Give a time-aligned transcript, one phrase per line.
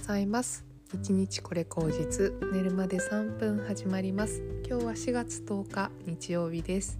[0.00, 0.64] ざいます。
[0.94, 2.32] 一日これ口実。
[2.52, 4.42] 寝るまで3分始まります。
[4.66, 6.98] 今日は4月10日日曜日です。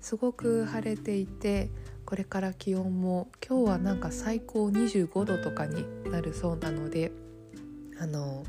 [0.00, 1.70] すごく晴れていて
[2.04, 7.12] これから気温も今日はなんか最高25度とかになるそうなので
[7.98, 8.44] あの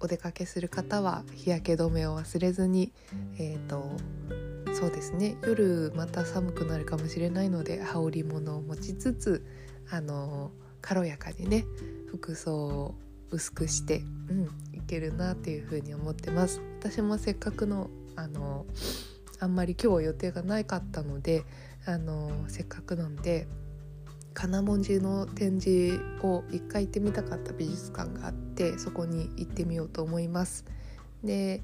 [0.00, 2.92] お出かけする方は日焼け止めを忘れずに
[3.38, 3.90] えっ、ー、と
[4.74, 5.36] そうですね。
[5.42, 9.46] 夜また寒くなるかもしれないので羽織物を持ちつつ
[9.90, 11.64] あの軽やかにね
[12.10, 12.94] 服装を
[13.30, 13.98] 薄くして、
[14.30, 18.66] うん、いけるなっていうふうに思ってます私もせっかくのあの
[19.40, 21.44] あんまり今日は予定がなかったので
[21.86, 23.46] あのせっかくなんで
[24.34, 30.64] 金文字の展示を一回行ってみたかった美術館があってそこに行ってみようと思います。
[31.24, 31.62] で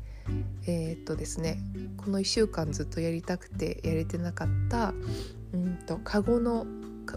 [0.67, 1.59] えー、っとですね
[1.99, 4.95] この1週間ずっとやりたくてやれてなかった
[5.53, 6.67] うんとカゴの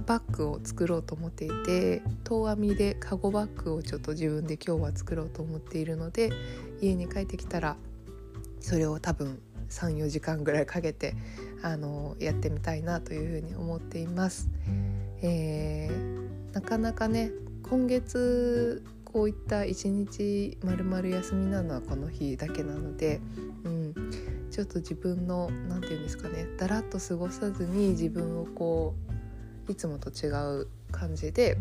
[0.06, 6.32] バッグを作ろうと思っていて遠編みでカゴバッグをちょっと自分で今日は作ろうと思っているので
[6.82, 7.78] 家に帰ってきたら
[8.60, 11.16] それを多分34時間ぐらいかけて
[11.62, 14.50] あのやってみたいなというふうに思っています。
[15.22, 17.32] えー、なかなかね
[17.64, 23.20] 今月こういった一日まるまる休みなのはこの日だけなので、
[23.64, 23.94] うん、
[24.52, 29.06] ちょっと自分の何て言うんですかねだらっと過ごさずに自分をこう
[29.68, 30.30] いつもと違
[30.62, 31.58] う感じで、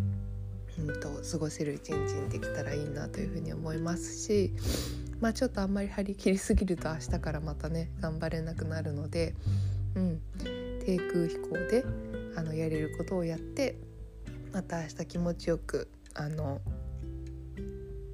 [0.78, 4.52] うんと、過ごせる一日にできたらいいなというふうに思いますし
[5.20, 9.34] まあちょっとあんまり張り切りすぎると明日からまたね頑張れなくなるので、
[9.94, 10.20] うん、
[10.84, 11.84] 低空飛行で
[12.36, 13.76] あのやれることをやって
[14.52, 16.60] また明日気持ちよくあの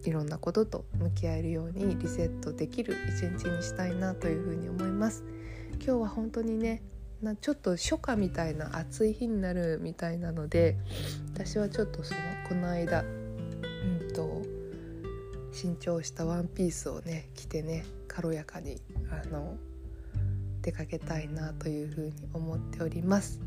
[0.05, 5.23] いろんなことと向き合えるようにリセットできる一日にしたいなというふうに思います。
[5.84, 6.83] 今日は本当にね
[7.23, 10.77] なちょっと初夏みたいな暑い日になるみたいなので
[11.34, 14.43] 私はちょっとそのこの間うんと
[15.53, 19.56] 新調したワンピースをね着てね軽やかにあの
[20.62, 23.41] 出かけたいなというふうに思っております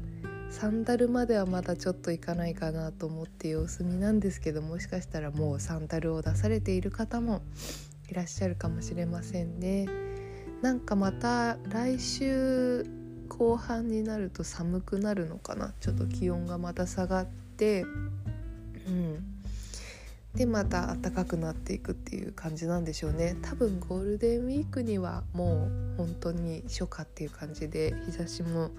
[0.49, 7.41] サンダルまではまだちょっといかないかなと思って様子見なんですけどもしかしたらもうサンダルを出されている方も
[8.09, 9.87] いらっしゃるかもしれませんね。
[10.61, 12.85] なんかまた来週
[13.37, 15.73] 後半になると寒くなるのかな？
[15.79, 17.83] ちょっと気温がまた下がって。
[18.87, 19.31] うん。
[20.35, 23.37] でまた暖かくなっていくっていう感じなんでしょうね。
[23.41, 28.71] 多分ゴールデンウィークにはもう本当に初夏っていう感じで日差しも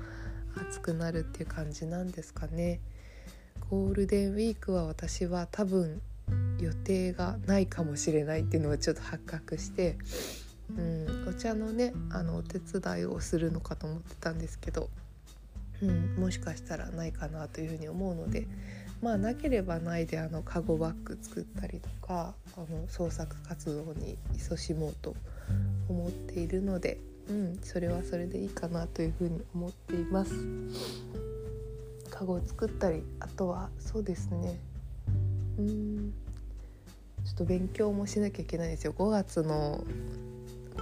[0.54, 2.80] 暑くなるっていう感じなんですかね。
[3.70, 6.02] ゴールデンウィークは私は多分
[6.58, 9.96] 予定がないかもしれないっていうのはちょっと発覚して、
[10.70, 14.88] うん、お茶のねあのお手伝いをするのかと思ってたんですけど、
[15.82, 18.46] うん、もしかしたらないかなというふうに思うので
[19.02, 25.14] まあなければないであのカゴバッグ作ったりとかあの創作活動に勤しもうと
[25.88, 26.98] 思っているので
[27.28, 30.32] うんそれはそれでいいかなというふうに思っています。
[32.10, 34.58] カゴを作ったりあとはそうですね。
[35.58, 36.12] うん
[37.24, 38.94] ちょっと勉強もしなきゃいけないですよ。
[38.96, 39.84] 5月の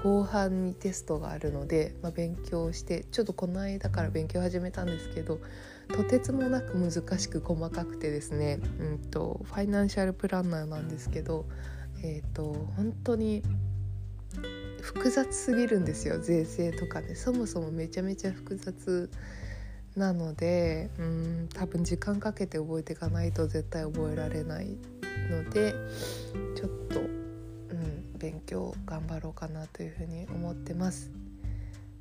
[0.02, 5.40] 後半にテストがあるので、まあ、勉強してちょっとこの間から勉強始めたんですけど
[5.88, 11.46] とてつもなく難しく細かくてですね、うんと、ファイナンシャルプランナーなんですけど、
[12.02, 13.42] えーと本当に
[14.80, 19.10] 複雑すぎるんですよ税制とかねそもそもめちゃめちゃ複雑
[19.96, 24.76] なのでうん多分時間かけて覚えていかないと絶対覚えられない
[25.30, 25.74] ので
[26.56, 27.00] ちょっと、
[28.24, 31.10] 勉強頑張ろうかなというふうに思ってます。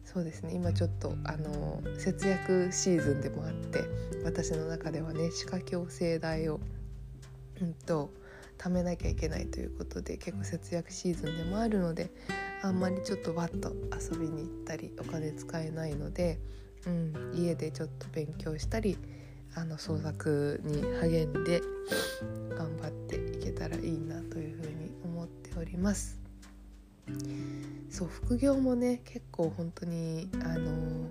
[0.05, 3.83] そうですね今ちょっとあの節約シーズンでもあって
[4.23, 6.61] 私の中ではね歯科矯正代を、
[7.61, 8.09] うんと
[8.57, 12.11] 貯めなきゃいけないということで結構節約シーズンでもあるので
[12.61, 16.39] あんまりちょっとわっと遊びに行ったりお金使えないので、
[16.85, 18.97] うん、家でちょっと勉強したり
[19.55, 21.61] あの創作に励んで
[22.55, 22.82] 頑張
[25.83, 26.19] ます。
[27.89, 31.09] そう副業もね結構本当にあの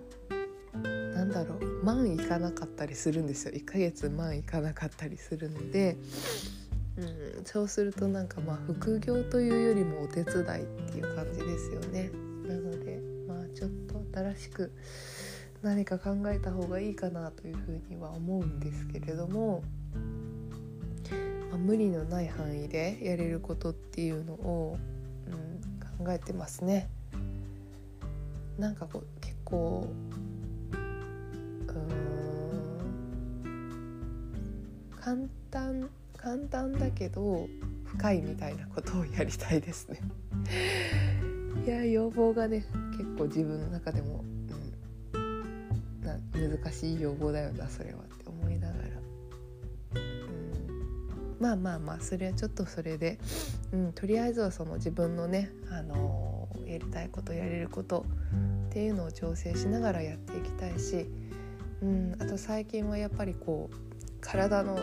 [1.14, 3.52] なんだろう万いかなかったりするんですよ。
[3.52, 5.96] 1ヶ月万いかなかったりするので。
[6.94, 7.00] う
[7.40, 12.10] ん、そうするとなんかまあ副業というよりもお手伝いっていう感じですよね。
[12.46, 14.70] なのでまあちょっと新しく
[15.62, 19.62] 何か考えた方がいいかなというふうには思うんですけれども、
[21.62, 24.76] 無理のない範囲でやれることっていうのを、
[25.28, 26.88] うん、考えてますね。
[28.58, 29.88] なんかこう結構
[31.68, 32.02] うん
[35.00, 35.16] 簡
[35.50, 37.46] 単簡単だけど
[37.84, 40.00] 深いみたいなことをやりたいですね。
[41.64, 42.64] いや要望がね
[42.98, 44.24] 結構自分の中でも、
[45.14, 48.21] うん、な難しい要望だよなそれはって。
[51.42, 53.18] まあまあまあそれはちょっとそれで、
[53.72, 58.06] うん、とりあえずはその自分のね、あのー、やりたいことやれること。
[58.72, 61.06] っていうのを調整しながらやっていきたいし、
[61.82, 63.76] うん、あと最近はやっぱりこう
[64.22, 64.78] 体の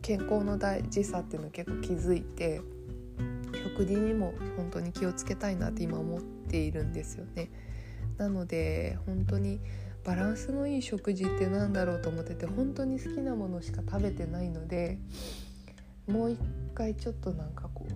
[0.00, 2.60] 健康の大事さっていうのを結構気づいて
[3.74, 7.50] 食事にも本当に気をつけたいなって今思っているんですよね。
[8.16, 9.58] なので本当に
[10.08, 14.96] バランスのいい食事って何だろうと思ってて本当に好きなものしか食べてないので
[16.06, 16.38] もう一
[16.74, 17.86] 回ちょっとなんかこ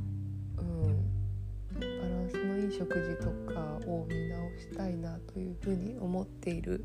[0.59, 6.85] う、うん、バランスのいい食事とかを見直したいなというふうに思っている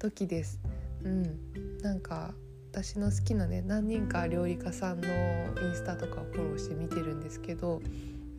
[0.00, 0.58] 時です。
[1.04, 2.34] うん、なんか
[2.72, 7.80] 私の好きなね何人か料理家さんのインスタとかをフォローして見てるんですけど、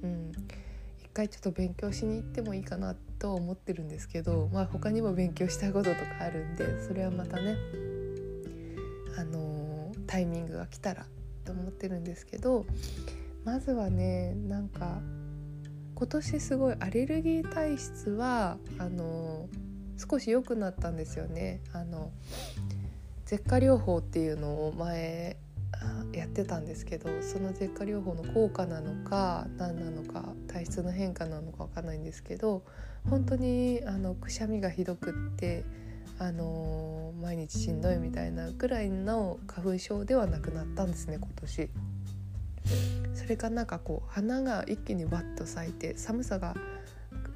[0.04, 0.34] うん、
[1.00, 7.58] 一回ちょっと勉強しに行ってもいいかなと思ってるんですけど、まあ、他にも勉強したいこととかあるんでそれはまたね、
[9.18, 11.06] あのー、タイミングが来たら
[11.44, 12.66] と思ってるんですけど
[13.44, 15.00] まずはねなんか
[15.96, 21.62] 今年すごいアレルギー体質はあのー、少し良くなったんですよね。
[21.72, 22.12] あの
[23.26, 25.38] 舌下療法っていうのを前
[26.14, 32.64] やってたんですけどその舌下療法の効果なのか何なのか体質の変化なのか分かんないんですけど
[33.10, 35.66] 本当にあのくしゃみがひどくって
[36.18, 41.70] あのー、毎日しんどいみたいなぐらいの花粉症ではなくなったんですね今年。
[43.14, 46.56] それがなんかこう花が一気にバッと咲いて寒さが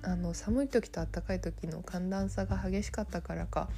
[0.04, 3.70] あの寒い時と暖かい時の寒暖差が激しかったからか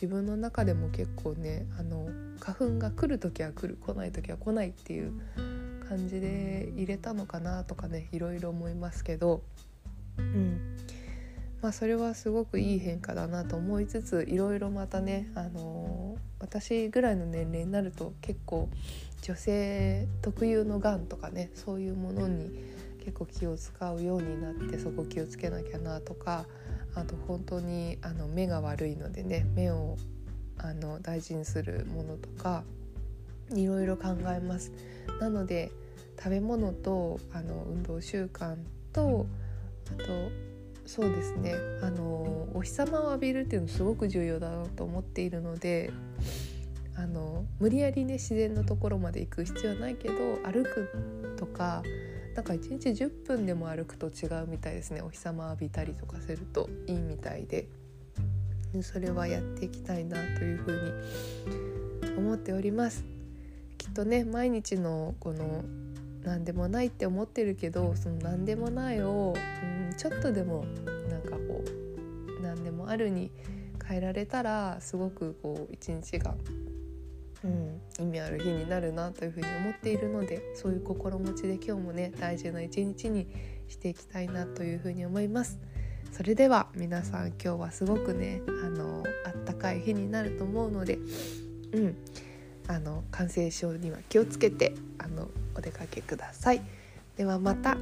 [0.00, 2.08] 自分の中でも結構ねあの
[2.38, 5.12] 花粉が来る時は来る来ない時は来ないっていう
[5.88, 9.42] 感じで入れたのかなとかねいろいろ思いますけど、
[10.18, 10.76] うん。
[11.62, 18.68] まあ、それはすごくいい変化だなと思いつついろいろまたね、あの私ぐらいの年齢になると結構
[19.22, 22.50] 女性特有のがんとかねそういうものに
[23.00, 26.46] 結構気を使うようになってそこ気をつけなきゃなとか
[26.96, 29.96] あと本当にあの目が悪いのでね目を
[30.58, 32.64] あの大事にするものとか
[33.54, 34.72] いろいろ考えます。
[35.20, 35.70] なので
[36.18, 38.56] 食べ物とあの運動習慣
[38.92, 39.26] と
[39.90, 40.06] あと
[40.86, 45.92] そうですねあのお日様を浴びるっていうのすごく重要だなと思っているので
[46.96, 50.14] あの無理やりね自然のところまで行く必要はないけど
[50.44, 51.82] 歩くとか
[52.36, 55.00] なんか1日10分でも歩くと違うみたいですね。
[55.00, 57.66] お日様浴びたりとかするといいみたいで。
[58.82, 63.04] それはやっていきたいなというふうに思っております。
[63.78, 65.64] きっとね毎日のこの
[66.24, 70.66] 何でもないって思ってるけどその何でもないを、うん、ちょっとでも
[71.08, 71.64] なんかこ
[72.38, 73.30] う何でもあるに
[73.86, 76.34] 変えられたらすごくこう一日が
[77.46, 83.28] うん、意味ある日になるなというふうに思っているのでそういう心持ちで今日もね大事な一日に
[83.68, 85.58] していきたいなというふうに思います。
[86.12, 90.98] それでは皆さん今日はすごくねあのあったかい日になると思うので、
[91.72, 91.96] うん、
[92.68, 96.62] あの感染症には気をつけてあのお出かけください。
[97.16, 97.76] ではまた。